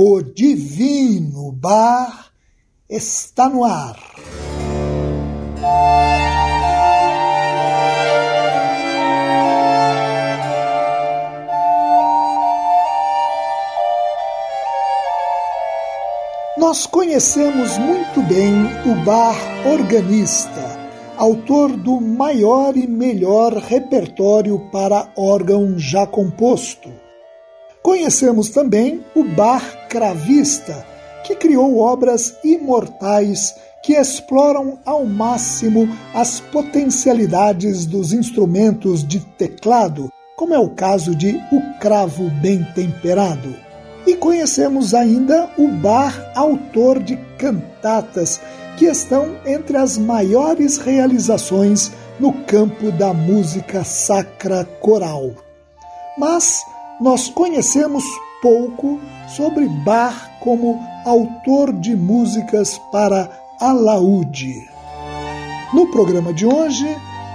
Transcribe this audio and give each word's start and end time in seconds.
o 0.00 0.22
Divino 0.22 1.50
Bar 1.50 2.30
está 2.88 3.48
no 3.48 3.64
ar. 3.64 3.98
Nós 16.56 16.86
conhecemos 16.86 17.76
muito 17.76 18.22
bem 18.22 18.54
o 18.86 19.04
Bar 19.04 19.34
organista, 19.66 20.78
autor 21.16 21.76
do 21.76 22.00
maior 22.00 22.76
e 22.76 22.86
melhor 22.86 23.54
repertório 23.54 24.60
para 24.70 25.10
órgão 25.16 25.76
já 25.76 26.06
composto 26.06 26.88
Conhecemos 27.88 28.50
também 28.50 29.02
o 29.14 29.24
Bar 29.24 29.62
cravista, 29.88 30.84
que 31.24 31.34
criou 31.34 31.78
obras 31.78 32.36
imortais 32.44 33.54
que 33.82 33.94
exploram 33.94 34.78
ao 34.84 35.04
máximo 35.04 35.88
as 36.14 36.40
potencialidades 36.40 37.86
dos 37.86 38.12
instrumentos 38.12 39.06
de 39.06 39.20
teclado, 39.20 40.12
como 40.36 40.54
é 40.54 40.58
o 40.58 40.70
caso 40.70 41.14
de 41.14 41.40
O 41.50 41.78
Cravo 41.80 42.30
Bem 42.42 42.62
Temperado. 42.74 43.54
E 44.06 44.14
conhecemos 44.16 44.94
ainda 44.94 45.50
o 45.56 45.68
Bar 45.68 46.32
autor 46.34 47.02
de 47.02 47.16
cantatas, 47.38 48.40
que 48.76 48.84
estão 48.86 49.36
entre 49.44 49.76
as 49.76 49.98
maiores 49.98 50.78
realizações 50.78 51.90
no 52.18 52.32
campo 52.44 52.92
da 52.92 53.12
música 53.12 53.84
sacra 53.84 54.64
coral. 54.80 55.32
Mas 56.16 56.60
nós 57.00 57.28
conhecemos 57.28 58.04
pouco 58.40 59.00
sobre 59.28 59.66
Bach 59.68 60.14
como 60.40 60.80
autor 61.04 61.72
de 61.72 61.96
músicas 61.96 62.78
para 62.92 63.30
alaúde. 63.60 64.68
No 65.72 65.90
programa 65.90 66.32
de 66.32 66.46
hoje, 66.46 66.86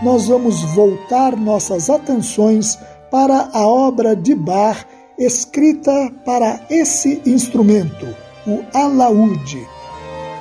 nós 0.02 0.28
vamos 0.28 0.62
voltar 0.74 1.36
nossas 1.38 1.90
atenções 1.90 2.78
para 3.12 3.50
a 3.54 3.68
obra 3.68 4.16
de 4.16 4.34
Bach 4.34 4.86
escrita 5.18 6.12
para 6.26 6.60
esse 6.70 7.22
instrumento, 7.26 8.08
o 8.48 8.64
alaúde, 8.74 9.66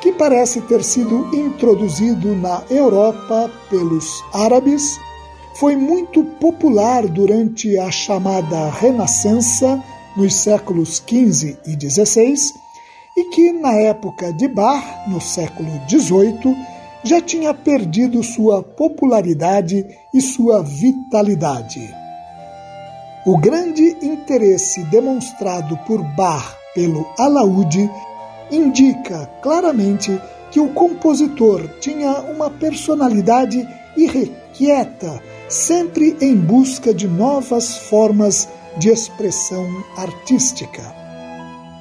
que 0.00 0.12
parece 0.12 0.61
ter 0.62 0.83
sido 0.83 1.29
introduzido 1.34 2.34
na 2.34 2.62
Europa 2.71 3.50
pelos 3.69 4.25
árabes 4.33 4.99
foi 5.55 5.77
muito 5.77 6.25
popular 6.25 7.06
durante 7.06 7.79
a 7.79 7.91
chamada 7.91 8.71
Renascença 8.71 9.83
nos 10.17 10.34
séculos 10.34 11.03
XV 11.06 11.56
e 11.67 11.91
XVI 11.91 12.34
e 13.17 13.25
que, 13.31 13.53
na 13.53 13.73
época 13.75 14.33
de 14.33 14.49
Bach, 14.49 14.84
no 15.09 15.21
século 15.21 15.71
XVIII, 15.89 16.56
já 17.05 17.21
tinha 17.21 17.53
perdido 17.53 18.23
sua 18.23 18.62
popularidade 18.62 19.84
e 20.15 20.21
sua 20.21 20.62
vitalidade. 20.62 21.95
O 23.27 23.39
grande 23.39 23.97
interesse 24.03 24.83
demonstrado 24.84 25.77
por 25.87 26.03
Bach 26.17 26.56
pelo 26.75 27.06
alaúde 27.19 27.91
indica 28.50 29.27
claramente 29.43 30.21
que 30.50 30.61
o 30.61 30.69
compositor 30.69 31.69
tinha 31.81 32.21
uma 32.21 32.50
personalidade 32.50 33.67
irrequieta 33.97 35.21
sempre 35.49 36.17
em 36.21 36.34
busca 36.34 36.94
de 36.94 37.06
novas 37.06 37.77
formas 37.77 38.49
de 38.77 38.91
expressão 38.91 39.66
artística. 39.97 40.83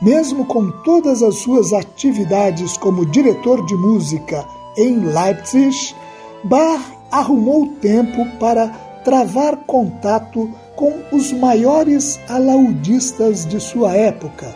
Mesmo 0.02 0.46
com 0.46 0.72
todas 0.84 1.22
as 1.22 1.36
suas 1.40 1.74
atividades 1.74 2.76
como 2.78 3.06
diretor 3.06 3.66
de 3.66 3.76
música 3.76 4.46
em 4.78 5.00
Leipzig, 5.00 5.96
Bach 6.44 6.82
arrumou 7.12 7.68
tempo 7.82 8.26
para 8.40 8.70
travar 9.04 9.58
contato 9.58 10.50
com 10.76 11.04
os 11.12 11.32
maiores 11.32 12.20
alaudistas 12.28 13.46
de 13.46 13.60
sua 13.60 13.96
época, 13.96 14.56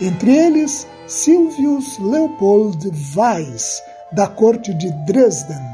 entre 0.00 0.34
eles 0.36 0.86
Silvius 1.06 1.98
Leopold 1.98 2.90
Weiss, 3.16 3.82
da 4.12 4.26
corte 4.26 4.74
de 4.74 4.90
Dresden, 5.06 5.71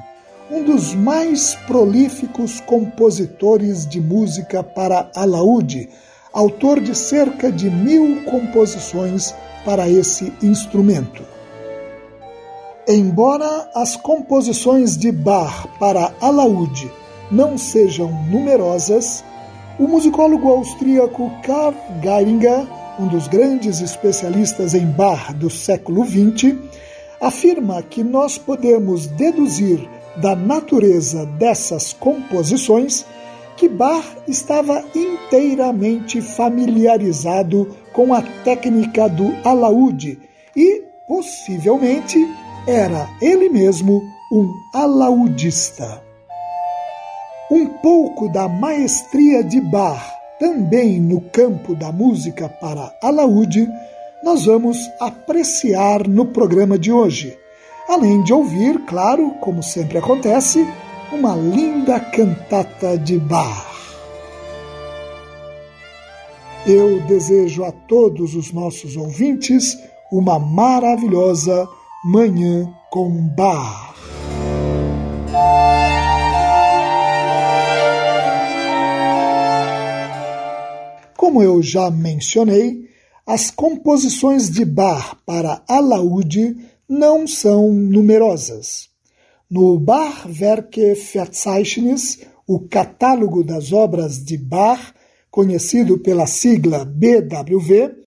um 0.51 0.63
dos 0.63 0.95
mais 0.95 1.55
prolíficos 1.67 2.61
compositores 2.61 3.87
de 3.87 4.01
música 4.01 4.63
para 4.63 5.11
alaúde, 5.15 5.91
autor 6.33 6.81
de 6.81 6.97
cerca 6.97 7.53
de 7.53 7.71
mil 7.71 8.25
composições 8.25 9.35
para 9.65 9.89
esse 9.89 10.33
instrumento. 10.43 11.23
Embora 12.87 13.71
as 13.75 13.97
composições 13.97 14.97
de 14.97 15.13
Bach 15.13 15.67
para 15.79 16.15
alaúde 16.19 16.91
não 17.31 17.59
sejam 17.59 18.11
numerosas, 18.31 19.23
o 19.79 19.87
musicólogo 19.87 20.49
austríaco 20.49 21.31
Karl 21.43 21.75
Geiringer, 22.03 22.67
um 22.99 23.07
dos 23.07 23.29
grandes 23.29 23.83
especialistas 23.83 24.73
em 24.73 24.87
Bach 24.87 25.35
do 25.35 25.51
século 25.51 26.07
XX, 26.07 26.57
afirma 27.21 27.83
que 27.83 28.03
nós 28.03 28.39
podemos 28.39 29.07
deduzir 29.09 29.98
da 30.21 30.35
natureza 30.37 31.25
dessas 31.27 31.93
composições 31.93 33.05
que 33.57 33.69
Bach 33.69 34.05
estava 34.27 34.85
inteiramente 34.95 36.21
familiarizado 36.21 37.77
com 37.93 38.15
a 38.15 38.23
técnica 38.45 39.09
do 39.09 39.35
alaúde 39.45 40.19
e, 40.57 40.83
possivelmente, 41.09 42.19
era 42.67 43.09
ele 43.21 43.49
mesmo 43.49 44.01
um 44.33 44.49
alaudista. 44.75 46.03
Um 47.51 47.67
pouco 47.67 48.29
da 48.29 48.49
maestria 48.49 49.43
de 49.43 49.61
Bach 49.61 50.19
também 50.39 51.01
no 51.01 51.21
campo 51.21 51.75
da 51.75 51.91
música 51.91 52.49
para 52.49 52.95
alaúde 53.03 53.69
nós 54.23 54.45
vamos 54.45 54.79
apreciar 55.01 56.07
no 56.09 56.27
programa 56.27 56.79
de 56.79 56.93
hoje 56.93 57.39
além 57.89 58.23
de 58.23 58.35
ouvir, 58.35 58.85
claro, 58.85 59.31
como 59.41 59.63
sempre 59.63 59.97
acontece, 59.97 60.69
uma 61.11 61.35
linda 61.35 61.99
cantata 61.99 62.99
de 62.99 63.19
Bach. 63.19 63.67
Eu 66.67 67.01
desejo 67.07 67.65
a 67.65 67.73
todos 67.73 68.35
os 68.35 68.53
nossos 68.53 68.95
ouvintes 68.95 69.79
uma 70.13 70.39
maravilhosa 70.39 71.67
Manhã 72.05 72.71
com 72.91 73.11
Bach. 73.29 73.95
Como 81.17 81.43
eu 81.43 81.63
já 81.63 81.91
mencionei, 81.91 82.87
as 83.27 83.51
composições 83.51 84.51
de 84.51 84.65
Bach 84.65 85.17
para 85.25 85.63
alaúde 85.67 86.57
não 86.89 87.27
são 87.27 87.73
numerosas. 87.73 88.89
No 89.51 89.79
Bachwerke 89.79 90.95
Verzeichnis, 90.95 92.21
o 92.47 92.61
catálogo 92.61 93.45
das 93.45 93.73
obras 93.73 94.25
de 94.25 94.39
Bach, 94.39 94.95
conhecido 95.31 95.99
pela 95.99 96.27
sigla 96.27 96.85
BWV, 96.85 98.05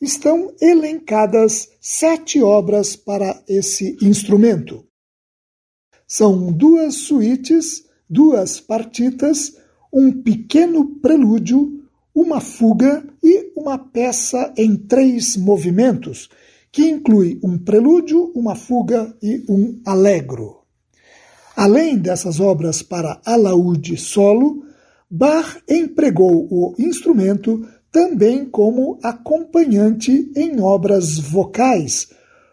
estão 0.00 0.52
elencadas 0.60 1.70
sete 1.80 2.42
obras 2.42 2.94
para 2.94 3.42
esse 3.48 3.96
instrumento. 4.02 4.84
São 6.06 6.52
duas 6.52 6.94
suítes, 6.96 7.84
duas 8.08 8.60
partitas, 8.60 9.56
um 9.92 10.12
pequeno 10.12 11.00
prelúdio, 11.00 11.82
uma 12.14 12.40
fuga 12.40 13.06
e 13.22 13.52
uma 13.56 13.78
peça 13.78 14.52
em 14.56 14.76
três 14.76 15.36
movimentos, 15.36 16.28
que 16.76 16.90
inclui 16.90 17.40
um 17.42 17.56
prelúdio, 17.56 18.30
uma 18.34 18.54
fuga 18.54 19.16
e 19.22 19.42
um 19.48 19.80
allegro. 19.82 20.58
Além 21.56 21.96
dessas 21.96 22.38
obras 22.38 22.82
para 22.82 23.18
alaúde 23.24 23.96
solo, 23.96 24.62
Bach 25.10 25.56
empregou 25.66 26.46
o 26.50 26.74
instrumento 26.78 27.66
também 27.90 28.44
como 28.44 28.98
acompanhante 29.02 30.30
em 30.36 30.60
obras 30.60 31.18
vocais, 31.18 32.08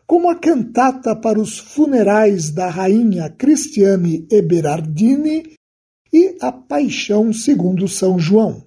como 0.08 0.30
a 0.30 0.36
cantata 0.36 1.14
para 1.14 1.38
os 1.38 1.60
funerais 1.60 2.50
da 2.50 2.70
rainha 2.70 3.30
Cristiane 3.30 4.26
Eberardini 4.32 5.52
e 6.14 6.38
a 6.40 6.50
Paixão 6.50 7.34
segundo 7.34 7.90
São 7.90 8.18
João. 8.18 8.64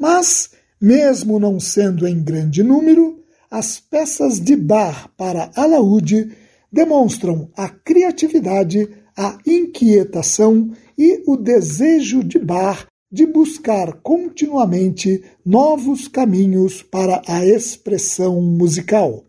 Mas, 0.00 0.52
mesmo 0.80 1.38
não 1.38 1.60
sendo 1.60 2.06
em 2.06 2.18
grande 2.22 2.62
número, 2.62 3.17
as 3.50 3.80
peças 3.80 4.38
de 4.40 4.56
bar 4.56 5.10
para 5.16 5.50
alaúde 5.56 6.36
demonstram 6.70 7.50
a 7.56 7.68
criatividade, 7.68 8.88
a 9.16 9.38
inquietação 9.46 10.70
e 10.96 11.22
o 11.26 11.36
desejo 11.36 12.22
de 12.22 12.38
Bar 12.38 12.86
de 13.10 13.24
buscar 13.24 13.94
continuamente 14.02 15.24
novos 15.44 16.06
caminhos 16.08 16.82
para 16.82 17.22
a 17.26 17.44
expressão 17.44 18.42
musical. 18.42 19.24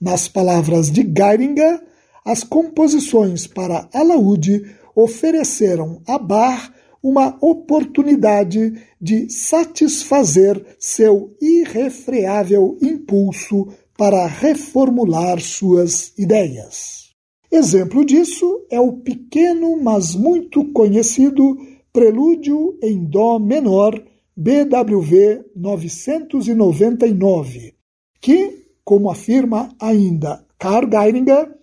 Nas 0.00 0.28
palavras 0.28 0.90
de 0.90 1.02
Geiringer, 1.02 1.82
as 2.24 2.42
composições 2.42 3.46
para 3.46 3.88
alaúde 3.92 4.64
ofereceram 4.94 6.00
a 6.06 6.18
Bach 6.18 6.72
uma 7.02 7.38
oportunidade 7.40 8.74
de 9.00 9.30
satisfazer 9.30 10.62
seu 10.78 11.34
irrefreável 11.40 12.76
impulso 12.82 13.68
para 13.96 14.26
reformular 14.26 15.40
suas 15.40 16.12
ideias. 16.18 17.08
Exemplo 17.50 18.04
disso 18.04 18.66
é 18.70 18.78
o 18.78 18.92
pequeno, 18.92 19.82
mas 19.82 20.14
muito 20.14 20.70
conhecido 20.72 21.56
Prelúdio 21.92 22.78
em 22.82 23.04
Dó 23.04 23.38
menor, 23.38 24.00
BWV 24.36 25.46
999, 25.56 27.74
que, 28.20 28.66
como 28.84 29.10
afirma 29.10 29.74
ainda 29.80 30.44
Karl 30.58 30.88
Geiringer, 30.88 31.54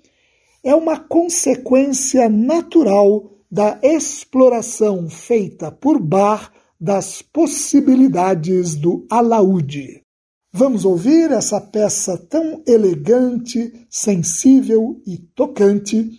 é 0.64 0.74
uma 0.74 1.00
consequência 1.00 2.28
natural 2.28 3.35
da 3.52 3.80
exploração 3.82 5.10
feita 5.10 5.72
por 5.72 6.00
Bach 6.00 6.52
das 6.80 7.22
possibilidades 7.22 8.76
do 8.76 9.06
alaúde. 9.10 10.04
Vamos 10.52 10.86
ouvir 10.86 11.32
essa 11.32 11.60
peça 11.60 12.18
tão 12.18 12.64
elegante, 12.66 13.86
sensível 13.90 15.02
e 15.06 15.18
tocante 15.18 16.10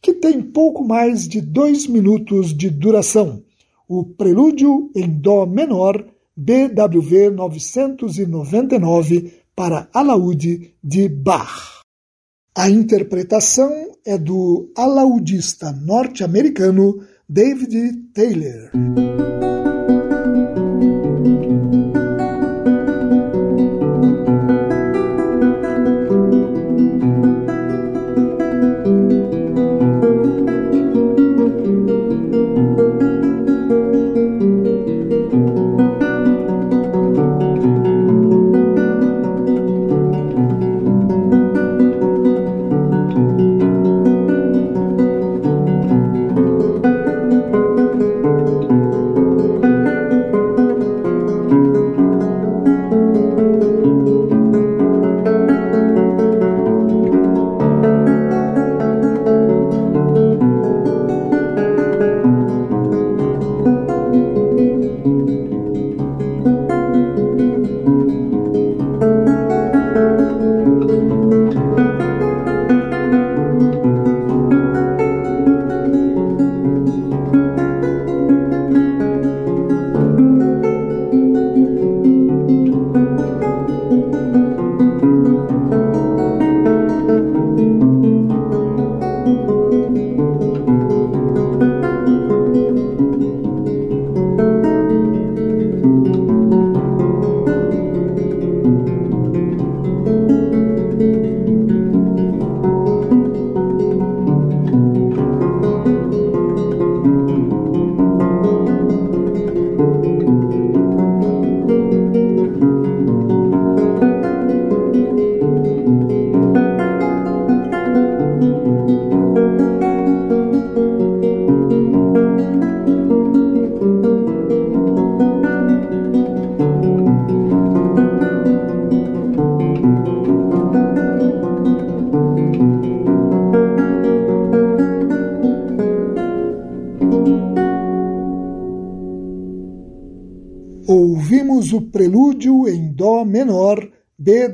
que 0.00 0.14
tem 0.14 0.40
pouco 0.40 0.84
mais 0.84 1.28
de 1.28 1.40
dois 1.40 1.86
minutos 1.86 2.56
de 2.56 2.70
duração. 2.70 3.42
O 3.88 4.04
Prelúdio 4.04 4.90
em 4.94 5.08
Dó 5.08 5.46
menor, 5.46 6.04
BWV 6.36 7.30
999, 7.30 9.32
para 9.54 9.88
alaúde 9.92 10.74
de 10.82 11.08
Bach. 11.08 11.77
A 12.58 12.68
interpretação 12.68 13.70
é 14.04 14.18
do 14.18 14.72
alaudista 14.76 15.70
norte-americano 15.70 17.06
David 17.28 18.10
Taylor. 18.12 18.72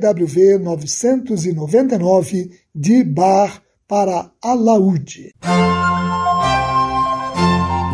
BWV 0.05 0.59
999, 0.59 2.51
de 2.75 3.03
Bar 3.03 3.63
para 3.87 4.31
Alaúde. 4.41 5.31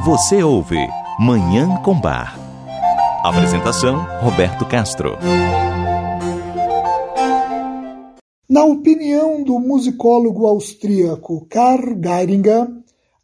Você 0.04 0.44
ouve 0.44 0.78
Manhã 1.20 1.82
com 1.84 1.98
Bar. 2.00 2.38
Apresentação: 3.24 4.06
Roberto 4.20 4.66
Castro. 4.66 5.18
Na 8.50 8.66
opinião 8.66 9.42
do 9.44 9.58
musicólogo 9.60 10.46
austríaco 10.46 11.46
Karl 11.50 11.96
Geiringer, 11.96 12.68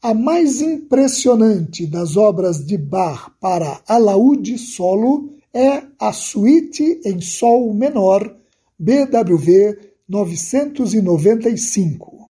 a 0.01 0.13
mais 0.13 0.61
impressionante 0.61 1.85
das 1.85 2.15
obras 2.15 2.65
de 2.65 2.77
Bach 2.77 3.31
para 3.41 3.81
alaúde 3.85 4.57
solo 4.57 5.33
é 5.53 5.83
a 5.99 6.13
suíte 6.13 7.01
em 7.03 7.19
Sol 7.19 7.73
menor, 7.73 8.37
BWV 8.79 9.93
995. 10.07 12.27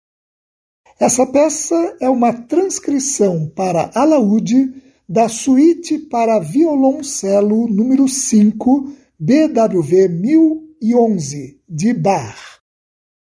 Essa 1.00 1.26
peça 1.26 1.98
é 2.00 2.08
uma 2.08 2.32
transcrição 2.32 3.50
para 3.50 3.90
alaúde 3.96 4.72
da 5.10 5.28
suíte 5.28 5.98
para 5.98 6.40
violoncelo 6.40 7.68
número 7.68 8.08
5, 8.08 8.94
BWV 9.20 10.08
1011, 10.08 11.60
de 11.68 11.94
Bach. 11.94 12.60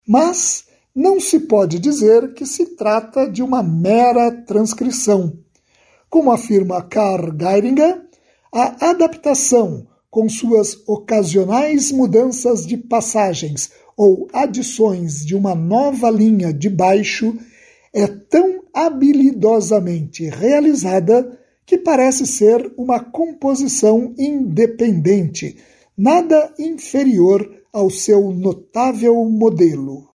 Mas 0.06 0.66
não 0.94 1.18
se 1.20 1.40
pode 1.40 1.78
dizer 1.78 2.34
que 2.34 2.44
se 2.44 2.76
trata 2.76 3.30
de 3.30 3.42
uma 3.42 3.62
mera 3.62 4.30
transcrição. 4.44 5.38
Como 6.10 6.32
afirma 6.32 6.82
Karl 6.82 7.32
Geiringer, 7.36 8.04
a 8.52 8.90
adaptação, 8.90 9.86
com 10.14 10.28
suas 10.28 10.80
ocasionais 10.86 11.90
mudanças 11.90 12.64
de 12.64 12.76
passagens 12.76 13.72
ou 13.96 14.28
adições 14.32 15.26
de 15.26 15.34
uma 15.34 15.56
nova 15.56 16.08
linha 16.08 16.52
de 16.52 16.70
baixo, 16.70 17.36
é 17.92 18.06
tão 18.06 18.62
habilidosamente 18.72 20.28
realizada 20.28 21.36
que 21.66 21.76
parece 21.76 22.28
ser 22.28 22.72
uma 22.78 23.00
composição 23.00 24.14
independente, 24.16 25.56
nada 25.98 26.54
inferior 26.60 27.50
ao 27.72 27.90
seu 27.90 28.30
notável 28.30 29.16
modelo. 29.24 30.10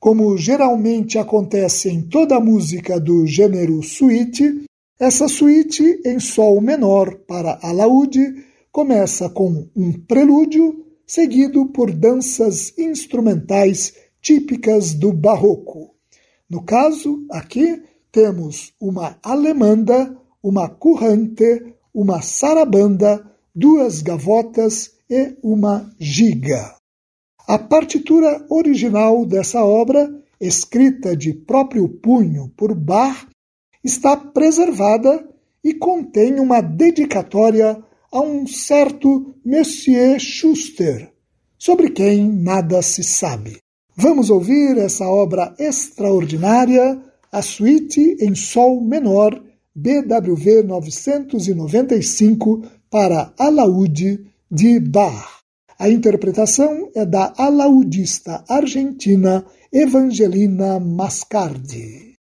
Como 0.00 0.38
geralmente 0.38 1.18
acontece 1.18 1.90
em 1.90 2.00
toda 2.00 2.36
a 2.36 2.40
música 2.40 2.98
do 2.98 3.26
gênero 3.26 3.82
suíte, 3.82 4.64
essa 4.98 5.28
suíte 5.28 6.00
em 6.06 6.18
sol 6.18 6.62
menor 6.62 7.14
para 7.26 7.58
alaúde 7.62 8.47
começa 8.78 9.28
com 9.28 9.68
um 9.74 9.92
prelúdio, 9.92 10.86
seguido 11.04 11.66
por 11.66 11.90
danças 11.90 12.72
instrumentais 12.78 13.92
típicas 14.22 14.94
do 14.94 15.12
barroco. 15.12 15.96
No 16.48 16.62
caso, 16.62 17.26
aqui 17.28 17.82
temos 18.12 18.72
uma 18.80 19.18
alemanda, 19.20 20.16
uma 20.40 20.68
currante, 20.68 21.74
uma 21.92 22.22
sarabanda, 22.22 23.28
duas 23.52 24.00
gavotas 24.00 24.92
e 25.10 25.36
uma 25.42 25.92
giga. 25.98 26.76
A 27.48 27.58
partitura 27.58 28.46
original 28.48 29.26
dessa 29.26 29.64
obra, 29.64 30.08
escrita 30.40 31.16
de 31.16 31.34
próprio 31.34 31.88
punho 31.88 32.48
por 32.56 32.76
Bach, 32.76 33.26
está 33.82 34.16
preservada 34.16 35.28
e 35.64 35.74
contém 35.74 36.38
uma 36.38 36.60
dedicatória 36.60 37.82
a 38.12 38.20
um 38.20 38.46
certo 38.46 39.34
Monsieur 39.44 40.18
Schuster, 40.18 41.10
sobre 41.58 41.90
quem 41.90 42.28
nada 42.28 42.80
se 42.82 43.02
sabe. 43.02 43.58
Vamos 43.96 44.30
ouvir 44.30 44.78
essa 44.78 45.06
obra 45.06 45.54
extraordinária, 45.58 47.02
a 47.30 47.42
suíte 47.42 48.16
em 48.20 48.34
sol 48.34 48.80
menor, 48.80 49.42
BWV 49.74 50.62
995, 50.62 52.62
para 52.90 53.32
alaúde 53.38 54.24
de 54.50 54.80
Bach. 54.80 55.38
A 55.78 55.88
interpretação 55.88 56.90
é 56.94 57.04
da 57.04 57.32
alaudista 57.36 58.42
argentina 58.48 59.44
Evangelina 59.72 60.80
Mascardi. 60.80 62.14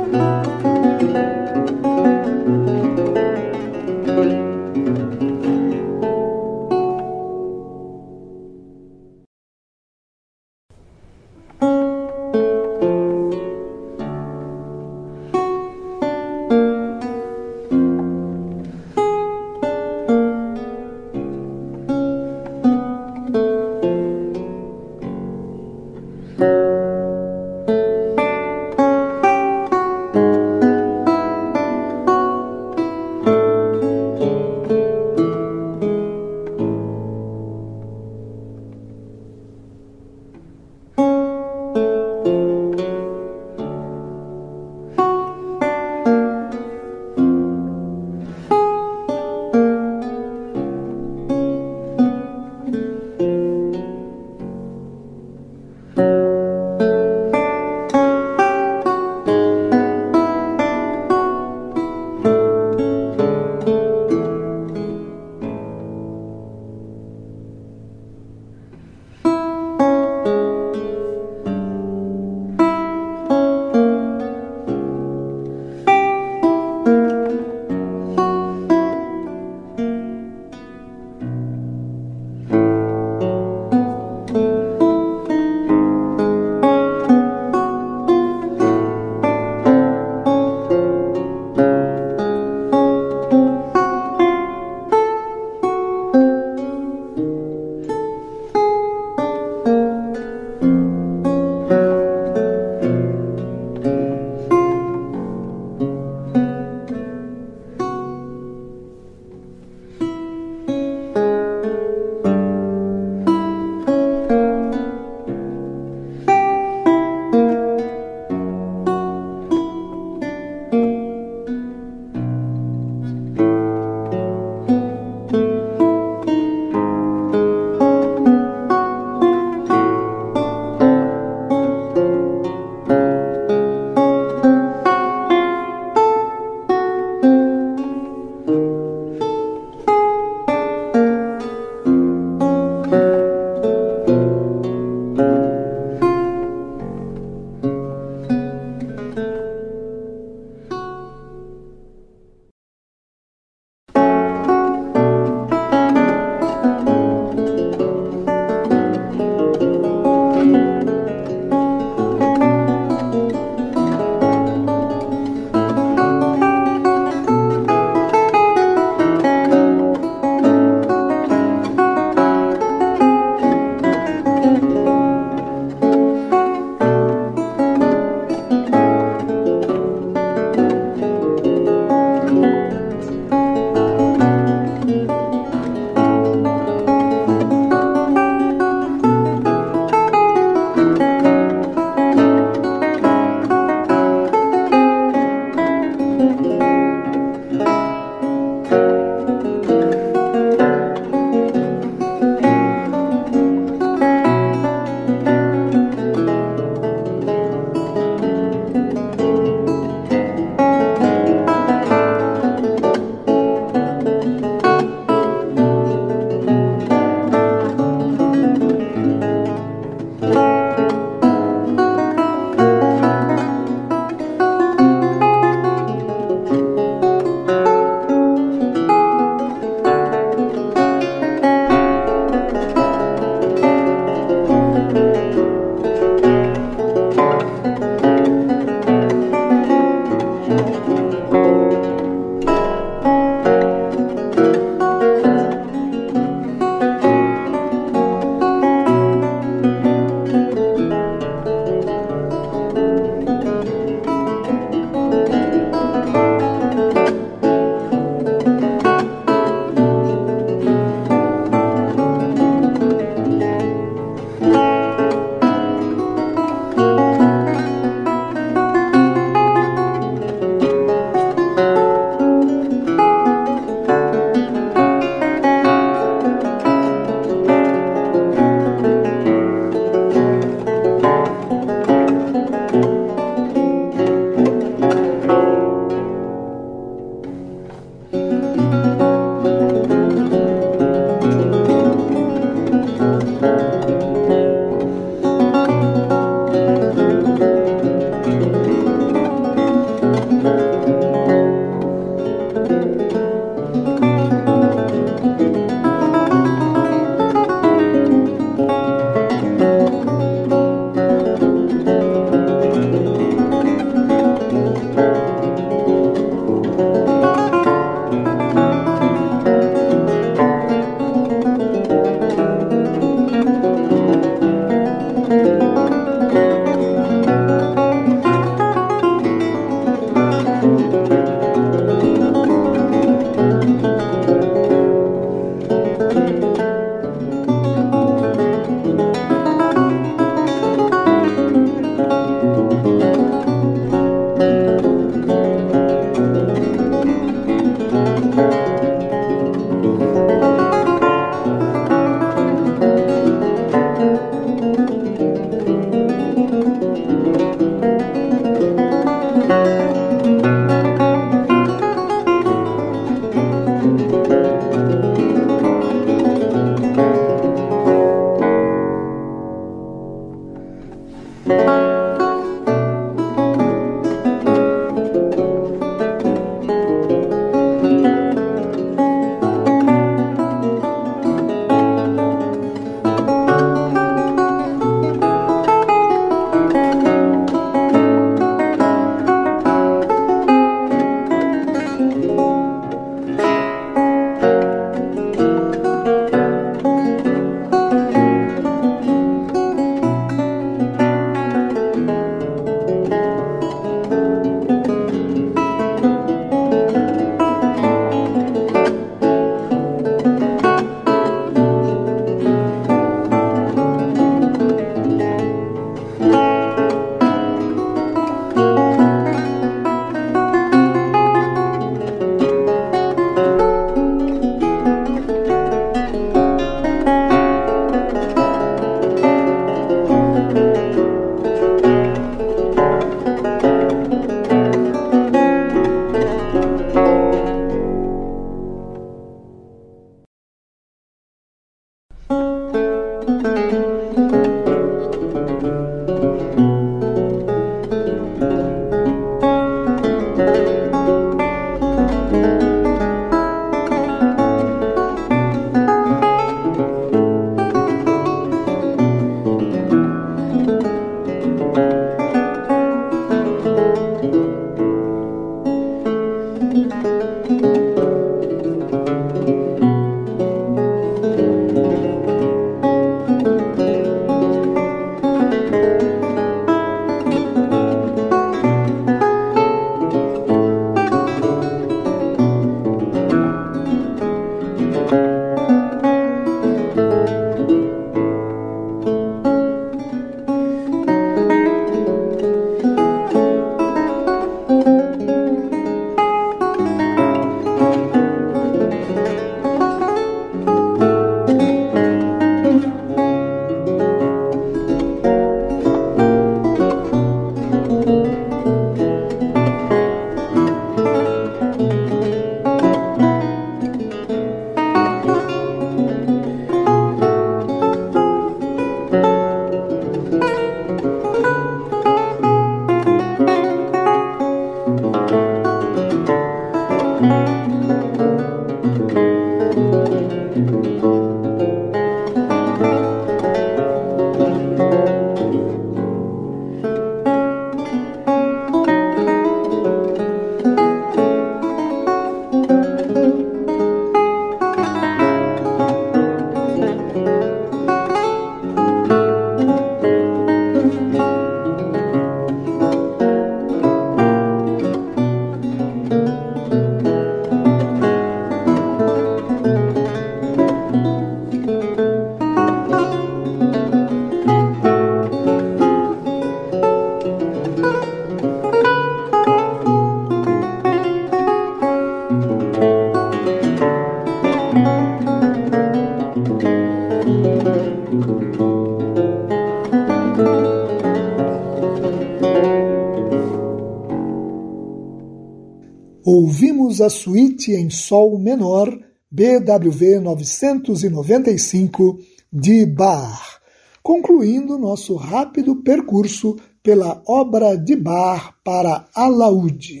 A 587.02 587.10
suíte 587.10 587.72
em 587.72 587.90
Sol 587.90 588.38
menor, 588.38 588.88
BWV 589.30 590.20
995, 590.20 592.18
de 592.52 592.86
Bach, 592.86 593.60
concluindo 594.02 594.78
nosso 594.78 595.16
rápido 595.16 595.76
percurso 595.76 596.56
pela 596.82 597.22
obra 597.26 597.76
de 597.76 597.96
Bach 597.96 598.54
para 598.64 599.06
alaúde. 599.14 600.00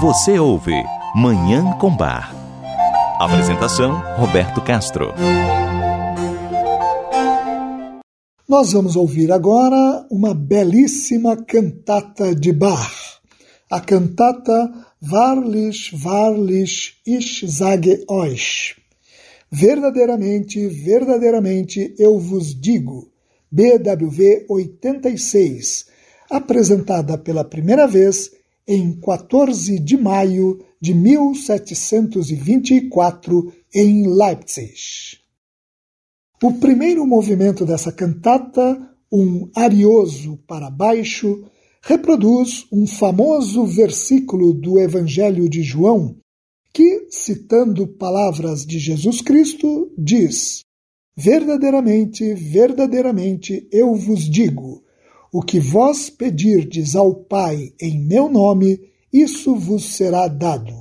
Você 0.00 0.38
ouve 0.38 0.82
Manhã 1.16 1.76
com 1.80 1.96
Bar. 1.96 2.34
Apresentação: 3.18 4.02
Roberto 4.18 4.60
Castro. 4.60 5.14
Nós 8.46 8.72
vamos 8.72 8.94
ouvir 8.96 9.32
agora 9.32 10.06
uma 10.10 10.34
belíssima 10.34 11.36
cantata 11.36 12.34
de 12.34 12.52
Bach, 12.52 12.92
a 13.74 13.80
cantata 13.80 14.84
Wahrlich, 15.06 15.92
wahrlich, 16.02 16.98
ich 17.04 17.44
sage 17.48 18.06
euch. 18.08 18.74
Verdadeiramente, 19.50 20.66
verdadeiramente 20.68 21.94
eu 21.98 22.18
vos 22.18 22.58
digo. 22.58 23.12
BWV 23.50 24.46
86, 24.48 25.84
apresentada 26.30 27.18
pela 27.18 27.44
primeira 27.44 27.86
vez 27.86 28.30
em 28.66 28.98
14 28.98 29.78
de 29.78 29.98
maio 29.98 30.64
de 30.80 30.94
1724 30.94 33.52
em 33.74 34.06
Leipzig. 34.06 35.18
O 36.42 36.54
primeiro 36.54 37.06
movimento 37.06 37.66
dessa 37.66 37.92
cantata, 37.92 38.90
um 39.12 39.50
arioso 39.54 40.38
para 40.46 40.70
baixo, 40.70 41.44
reproduz 41.86 42.66
um 42.72 42.86
famoso 42.86 43.66
versículo 43.66 44.54
do 44.54 44.78
Evangelho 44.78 45.48
de 45.48 45.62
João, 45.62 46.16
que, 46.72 47.06
citando 47.10 47.86
palavras 47.86 48.64
de 48.64 48.78
Jesus 48.78 49.20
Cristo, 49.20 49.92
diz: 49.96 50.62
Verdadeiramente, 51.14 52.34
verdadeiramente 52.34 53.68
eu 53.70 53.94
vos 53.94 54.22
digo: 54.22 54.82
o 55.30 55.42
que 55.42 55.60
vós 55.60 56.08
pedirdes 56.08 56.96
ao 56.96 57.14
Pai 57.14 57.74
em 57.78 58.00
meu 58.00 58.30
nome, 58.30 58.80
isso 59.12 59.54
vos 59.54 59.94
será 59.94 60.26
dado. 60.26 60.80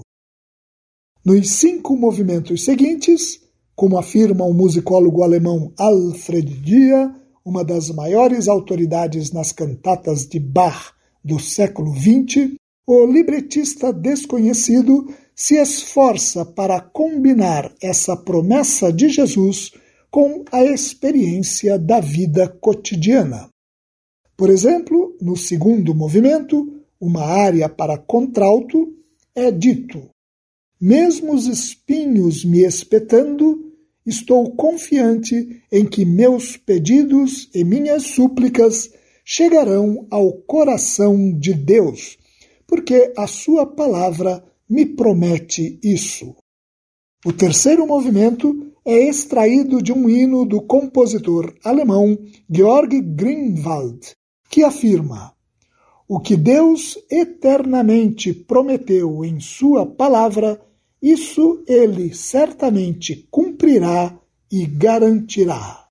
Nos 1.23 1.51
cinco 1.51 1.97
movimentos 1.97 2.63
seguintes, 2.63 3.41
como 3.75 3.97
afirma 3.97 4.45
o 4.45 4.53
musicólogo 4.53 5.21
alemão 5.21 5.73
Alfred 5.77 6.61
Dia, 6.61 7.13
uma 7.45 7.63
das 7.63 7.89
maiores 7.89 8.47
autoridades 8.47 9.31
nas 9.31 9.51
cantatas 9.51 10.25
de 10.25 10.39
Bach 10.39 10.92
do 11.23 11.39
século 11.39 11.93
XX, 11.93 12.55
o 12.85 13.05
libretista 13.05 13.93
desconhecido 13.93 15.07
se 15.35 15.55
esforça 15.55 16.45
para 16.45 16.79
combinar 16.79 17.73
essa 17.81 18.15
promessa 18.15 18.91
de 18.91 19.09
Jesus 19.09 19.71
com 20.11 20.43
a 20.51 20.63
experiência 20.63 21.79
da 21.79 21.99
vida 21.99 22.47
cotidiana. 22.47 23.49
Por 24.35 24.49
exemplo, 24.49 25.15
no 25.21 25.35
segundo 25.35 25.95
movimento, 25.95 26.81
uma 26.99 27.23
área 27.23 27.67
para 27.69 27.97
contralto, 27.97 28.93
é 29.33 29.49
dito: 29.49 30.09
Mesmo 30.79 31.33
os 31.33 31.47
espinhos 31.47 32.43
me 32.43 32.63
espetando, 32.63 33.71
estou 34.05 34.51
confiante 34.51 35.63
em 35.71 35.85
que 35.85 36.05
meus 36.05 36.57
pedidos 36.57 37.49
e 37.53 37.63
minhas 37.63 38.03
súplicas 38.03 38.91
chegarão 39.23 40.05
ao 40.09 40.33
coração 40.33 41.31
de 41.37 41.53
Deus, 41.53 42.17
porque 42.67 43.13
a 43.17 43.27
sua 43.27 43.65
palavra 43.65 44.43
me 44.69 44.85
promete 44.85 45.79
isso. 45.83 46.35
O 47.25 47.31
terceiro 47.31 47.87
movimento 47.87 48.73
é 48.85 49.07
extraído 49.07 49.81
de 49.81 49.93
um 49.93 50.09
hino 50.09 50.45
do 50.45 50.61
compositor 50.61 51.53
alemão 51.63 52.17
Georg 52.49 52.99
Grünwald, 52.99 54.11
que 54.49 54.63
afirma: 54.63 55.33
O 56.07 56.19
que 56.19 56.35
Deus 56.35 56.97
eternamente 57.09 58.33
prometeu 58.33 59.23
em 59.23 59.39
Sua 59.39 59.85
palavra, 59.85 60.59
isso 61.01 61.63
ele 61.67 62.13
certamente 62.13 63.27
cumprirá 63.31 64.19
e 64.51 64.65
garantirá. 64.65 65.82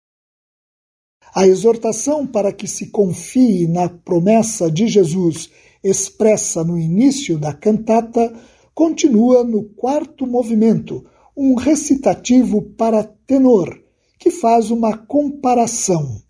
A 1.34 1.46
exortação 1.46 2.26
para 2.26 2.52
que 2.52 2.68
se 2.68 2.88
confie 2.88 3.66
na 3.66 3.88
promessa 3.88 4.70
de 4.70 4.86
Jesus 4.86 5.50
expressa 5.82 6.62
no 6.62 6.78
início 6.78 7.38
da 7.38 7.54
cantata 7.54 8.32
continua 8.74 9.42
no 9.42 9.64
quarto 9.64 10.26
movimento, 10.26 11.04
um 11.36 11.54
recitativo 11.54 12.60
para 12.60 13.02
tenor, 13.02 13.82
que 14.18 14.30
faz 14.30 14.70
uma 14.70 14.96
comparação. 14.96 16.22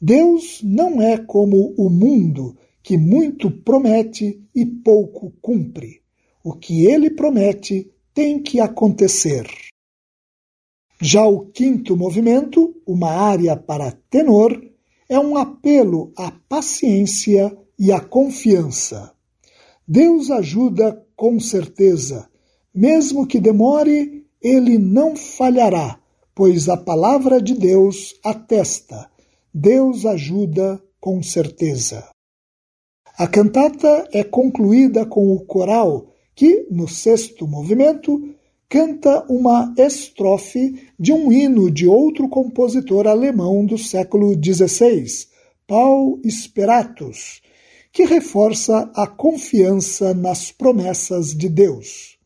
Deus 0.00 0.60
não 0.62 1.02
é 1.02 1.18
como 1.18 1.74
o 1.76 1.90
mundo, 1.90 2.56
que 2.80 2.96
muito 2.96 3.50
promete 3.50 4.40
e 4.54 4.64
pouco 4.64 5.32
cumpre. 5.42 6.00
O 6.44 6.52
que 6.52 6.86
ele 6.86 7.10
promete 7.10 7.90
tem 8.14 8.40
que 8.40 8.60
acontecer. 8.60 9.46
Já 11.00 11.26
o 11.26 11.46
quinto 11.46 11.96
movimento, 11.96 12.74
uma 12.88 13.10
área 13.10 13.54
para 13.54 13.92
tenor, 14.08 14.58
é 15.10 15.20
um 15.20 15.36
apelo 15.36 16.10
à 16.16 16.32
paciência 16.48 17.54
e 17.78 17.92
à 17.92 18.00
confiança. 18.00 19.12
Deus 19.86 20.30
ajuda 20.30 21.06
com 21.14 21.38
certeza, 21.38 22.26
mesmo 22.74 23.26
que 23.26 23.38
demore 23.38 24.24
ele 24.40 24.78
não 24.78 25.14
falhará, 25.14 26.00
pois 26.34 26.66
a 26.66 26.78
palavra 26.78 27.42
de 27.42 27.54
Deus 27.54 28.14
atesta. 28.24 29.10
Deus 29.52 30.06
ajuda 30.06 30.82
com 30.98 31.22
certeza. 31.22 32.08
A 33.18 33.26
cantata 33.26 34.08
é 34.12 34.24
concluída 34.24 35.04
com 35.04 35.32
o 35.34 35.44
coral, 35.44 36.06
que, 36.34 36.66
no 36.70 36.88
sexto 36.88 37.46
movimento, 37.46 38.34
canta 38.68 39.24
uma 39.28 39.74
estrofe 39.76 40.87
de 40.98 41.12
um 41.12 41.32
hino 41.32 41.70
de 41.70 41.86
outro 41.86 42.28
compositor 42.28 43.06
alemão 43.06 43.64
do 43.64 43.78
século 43.78 44.32
XVI, 44.34 45.28
Paul 45.66 46.20
Speratus, 46.28 47.40
que 47.92 48.04
reforça 48.04 48.90
a 48.94 49.06
confiança 49.06 50.12
nas 50.12 50.50
promessas 50.50 51.34
de 51.34 51.48
Deus. 51.48 52.18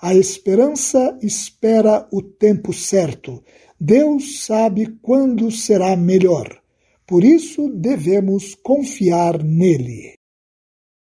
A 0.00 0.14
esperança 0.14 1.18
espera 1.22 2.08
o 2.12 2.22
tempo 2.22 2.72
certo. 2.72 3.42
Deus 3.80 4.44
sabe 4.44 4.98
quando 5.02 5.50
será 5.50 5.96
melhor. 5.96 6.60
Por 7.06 7.24
isso 7.24 7.68
devemos 7.68 8.54
confiar 8.54 9.42
nele. 9.42 10.14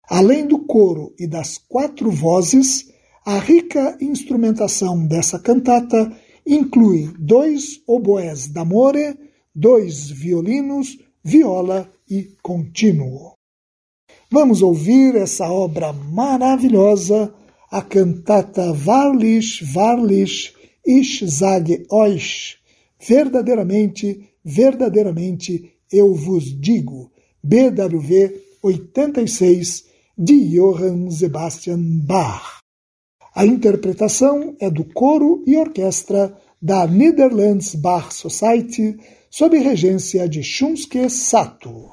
Além 0.07 0.45
do 0.45 0.59
coro 0.65 1.13
e 1.17 1.25
das 1.25 1.57
quatro 1.57 2.11
vozes, 2.11 2.91
a 3.25 3.39
rica 3.39 3.97
instrumentação 4.01 5.07
dessa 5.07 5.39
cantata 5.39 6.11
inclui 6.45 7.09
dois 7.17 7.81
oboés 7.87 8.47
d'amore, 8.47 9.15
dois 9.55 10.09
violinos, 10.09 10.97
viola 11.23 11.89
e 12.09 12.31
contínuo. 12.41 13.33
Vamos 14.31 14.61
ouvir 14.61 15.15
essa 15.15 15.51
obra 15.51 15.93
maravilhosa 15.93 17.33
a 17.71 17.81
cantata 17.81 18.71
Wahrlich, 18.71 19.63
Wahrlich, 19.73 20.53
ich 20.85 21.23
sage 21.31 21.85
euch, 21.89 22.57
verdadeiramente, 22.99 24.29
verdadeiramente 24.43 25.73
eu 25.91 26.13
vos 26.13 26.45
digo, 26.59 27.11
BWV 27.43 28.31
86, 28.61 29.85
de 30.17 30.33
Johann 30.55 31.09
Sebastian 31.09 32.01
Bach. 32.05 32.62
A 33.35 33.45
interpretação 33.45 34.55
é 34.59 34.69
do 34.69 34.83
coro 34.83 35.43
e 35.47 35.57
orquestra 35.57 36.37
da 36.61 36.85
Netherlands 36.85 37.73
Bach 37.73 38.11
Society, 38.13 38.97
sob 39.29 39.57
regência 39.57 40.29
de 40.29 40.43
Shunsuke 40.43 41.09
Sato. 41.09 41.89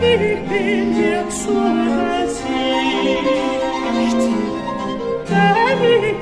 Ich 0.00 0.38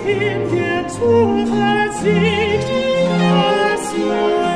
bin 0.05 0.51
dir 0.51 0.87
Zuversicht, 0.89 2.69
dass 3.19 3.85
mein 4.09 4.56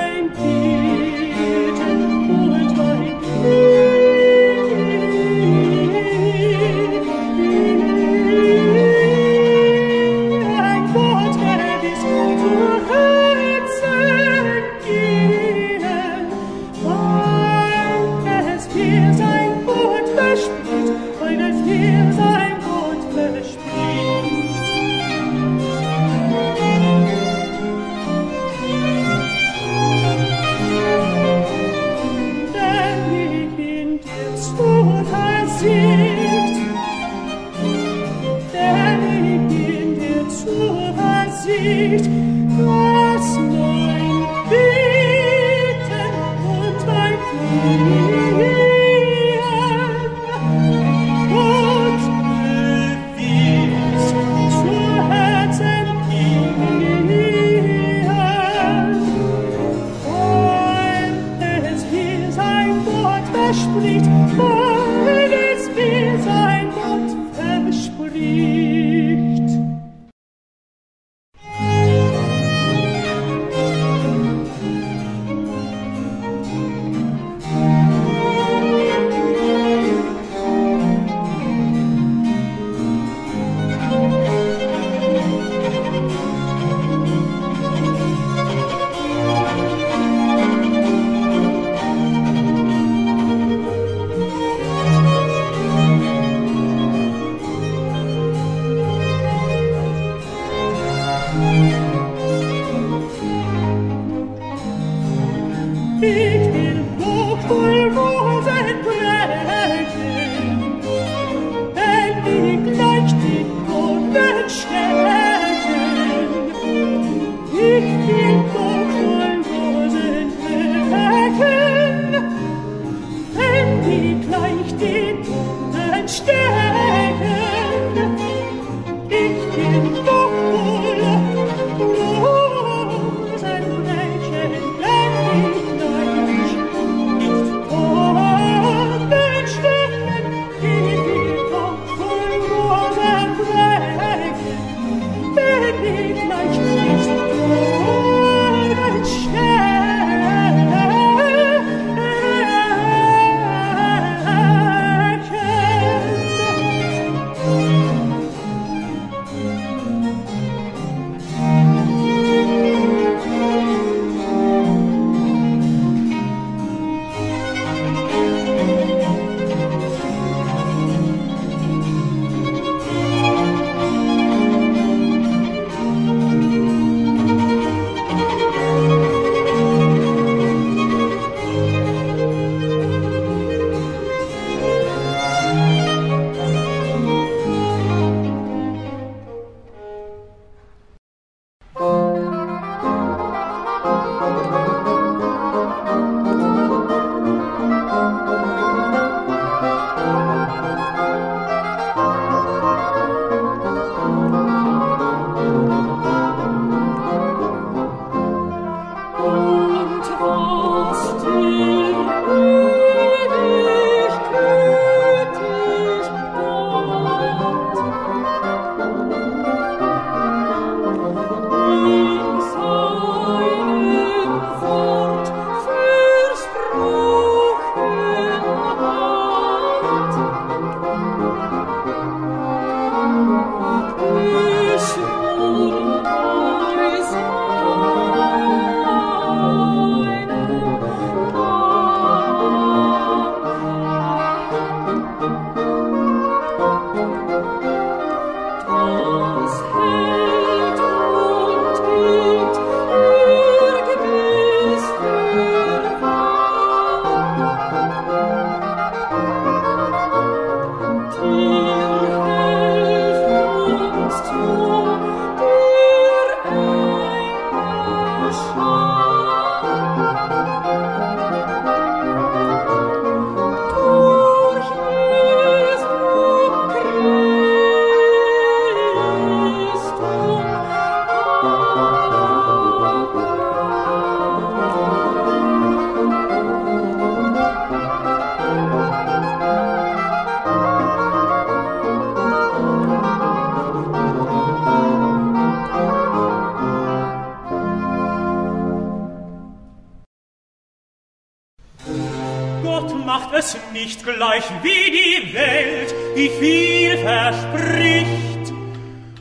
Gott 302.80 303.04
macht 303.04 303.34
es 303.34 303.56
nicht 303.74 304.02
gleich 304.04 304.44
wie 304.62 304.90
die 304.90 305.34
Welt, 305.34 305.94
die 306.16 306.30
viel 306.30 306.96
verspricht 306.96 308.54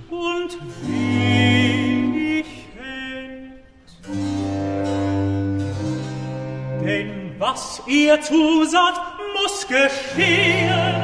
und 0.09 0.57
wenig 0.87 2.45
hält. 2.77 3.59
Denn 6.85 7.35
was 7.37 7.81
ihr 7.85 8.21
zusagt, 8.21 9.01
muss 9.41 9.67
geschehen, 9.67 10.95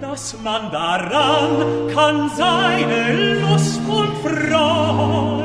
dass 0.00 0.36
man 0.44 0.70
daran 0.70 1.90
kann 1.92 2.30
seine 2.36 3.40
Lust 3.40 3.80
und 3.88 4.16
Freude 4.18 5.35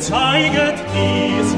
zeiget 0.00 0.78
dies 0.94 1.49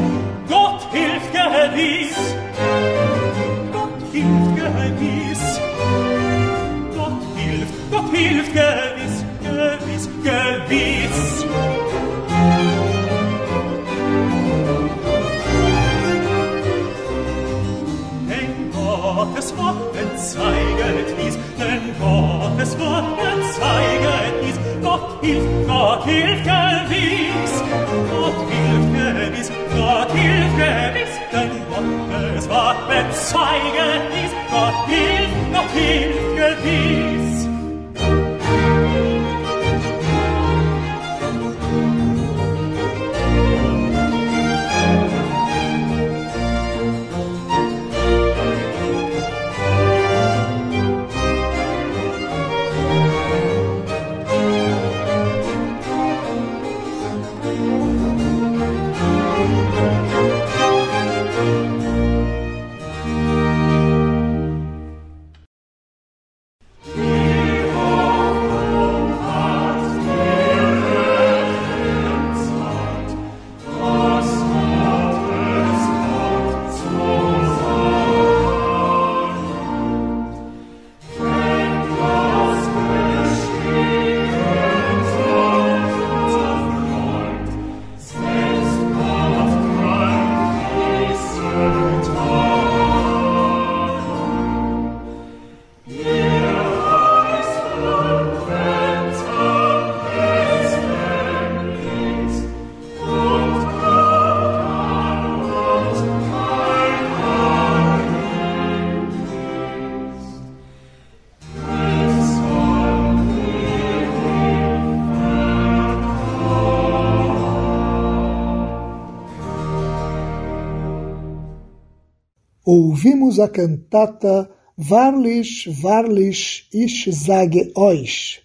ouvimos 123.03 123.41
a 123.41 123.49
cantata 123.49 124.49
Varlich, 124.79 125.69
Varlich, 125.69 126.69
ich 126.73 127.13
sage 127.13 127.73
euch. 127.75 128.41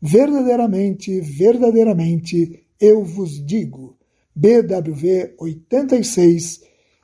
Verdadeiramente, 0.00 1.20
verdadeiramente, 1.20 2.64
eu 2.80 3.02
vos 3.02 3.44
digo. 3.44 3.96
BWV 4.34 5.34
86, 5.40 6.60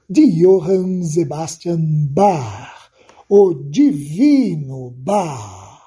de 0.09 0.43
Johann 0.43 1.03
Sebastian 1.03 1.81
Bach, 2.09 2.91
o 3.29 3.53
Divino 3.53 4.93
Bach. 4.97 5.81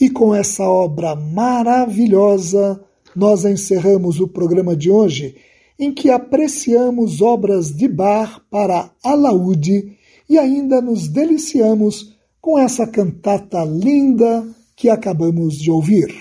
E 0.00 0.10
com 0.10 0.34
essa 0.34 0.64
obra 0.64 1.14
maravilhosa, 1.14 2.82
nós 3.14 3.44
encerramos 3.44 4.18
o 4.18 4.26
programa 4.26 4.74
de 4.74 4.90
hoje 4.90 5.36
em 5.78 5.94
que 5.94 6.10
apreciamos 6.10 7.22
obras 7.22 7.72
de 7.72 7.86
Bach 7.86 8.40
para 8.50 8.90
alaúde 9.04 9.97
e 10.28 10.38
ainda 10.38 10.80
nos 10.80 11.08
deliciamos 11.08 12.16
com 12.40 12.58
essa 12.58 12.86
cantata 12.86 13.64
linda 13.64 14.46
que 14.76 14.88
acabamos 14.88 15.56
de 15.56 15.70
ouvir. 15.70 16.14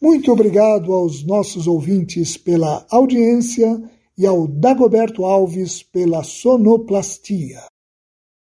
Muito 0.00 0.30
obrigado 0.30 0.92
aos 0.92 1.24
nossos 1.24 1.66
ouvintes 1.66 2.36
pela 2.36 2.86
audiência 2.90 3.82
e 4.16 4.26
ao 4.26 4.46
Dagoberto 4.46 5.24
Alves 5.24 5.82
pela 5.82 6.22
sonoplastia. 6.22 7.62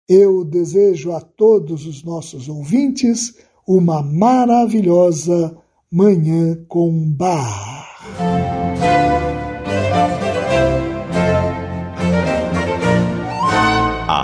Eu 0.08 0.44
desejo 0.44 1.12
a 1.12 1.20
todos 1.20 1.86
os 1.86 2.02
nossos 2.02 2.48
ouvintes 2.48 3.34
uma 3.66 4.02
maravilhosa 4.02 5.56
Manhã 5.92 6.64
com 6.68 7.12
Bar. 7.12 7.88